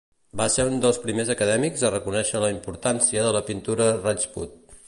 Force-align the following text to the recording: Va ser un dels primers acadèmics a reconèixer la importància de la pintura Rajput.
Va 0.39 0.45
ser 0.53 0.63
un 0.69 0.79
dels 0.85 0.97
primers 1.03 1.29
acadèmics 1.33 1.85
a 1.89 1.93
reconèixer 1.97 2.43
la 2.45 2.51
importància 2.57 3.27
de 3.29 3.37
la 3.39 3.47
pintura 3.51 3.93
Rajput. 4.03 4.61